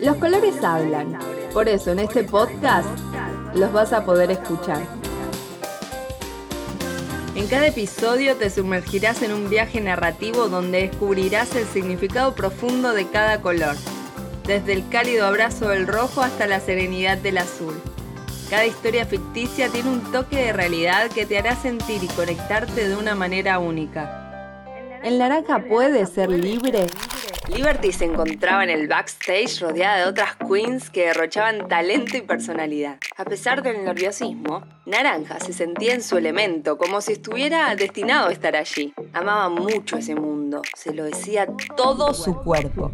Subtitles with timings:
[0.00, 1.18] Los colores hablan,
[1.54, 2.86] por eso en este podcast
[3.54, 4.82] los vas a poder escuchar.
[7.34, 13.06] En cada episodio te sumergirás en un viaje narrativo donde descubrirás el significado profundo de
[13.08, 13.74] cada color,
[14.46, 17.74] desde el cálido abrazo del rojo hasta la serenidad del azul.
[18.50, 22.96] Cada historia ficticia tiene un toque de realidad que te hará sentir y conectarte de
[22.96, 24.62] una manera única.
[25.02, 26.86] ¿El naranja puede ser libre?
[27.48, 32.98] Liberty se encontraba en el backstage rodeada de otras queens que derrochaban talento y personalidad.
[33.16, 38.32] A pesar del nerviosismo, Naranja se sentía en su elemento, como si estuviera destinado a
[38.32, 38.92] estar allí.
[39.12, 42.90] Amaba mucho ese mundo, se lo decía todo su cuerpo.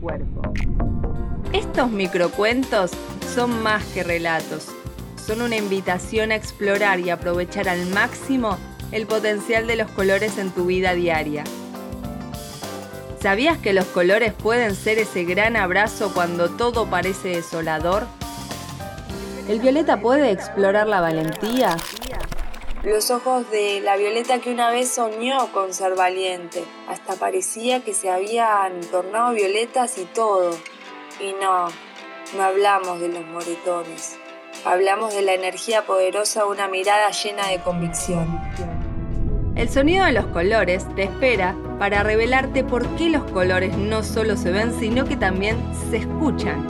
[1.55, 2.91] Estos microcuentos
[3.35, 4.69] son más que relatos,
[5.17, 8.59] son una invitación a explorar y aprovechar al máximo
[8.91, 11.45] el potencial de los colores en tu vida diaria.
[13.23, 18.09] ¿Sabías que los colores pueden ser ese gran abrazo cuando todo parece desolador?
[19.49, 21.77] ¿El violeta puede explorar la valentía?
[22.83, 26.65] Los ojos de la Violeta que una vez soñó con ser valiente.
[26.89, 30.51] Hasta parecía que se habían tornado violetas y todo.
[31.21, 31.69] Y no,
[32.37, 34.17] no hablamos de los moretones.
[34.65, 38.82] Hablamos de la energía poderosa de una mirada llena de convicción.
[39.55, 44.37] El sonido de los colores te espera para revelarte por qué los colores no solo
[44.37, 45.59] se ven, sino que también
[45.91, 46.67] se escuchan.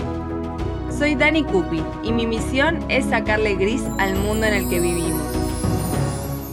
[0.91, 5.23] Soy Dani Cupi y mi misión es sacarle gris al mundo en el que vivimos.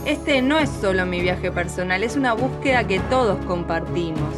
[0.05, 4.35] Este no es solo mi viaje personal, es una búsqueda que todos compartimos.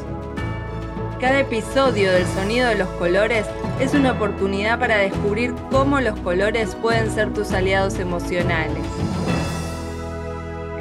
[1.20, 3.46] Cada episodio del Sonido de los Colores
[3.82, 8.82] es una oportunidad para descubrir cómo los colores pueden ser tus aliados emocionales.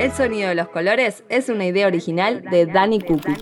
[0.00, 3.36] El sonido de los colores es una idea original de Danny Cookie.